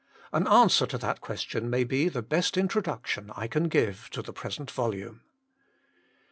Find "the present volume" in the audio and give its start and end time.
4.23-5.21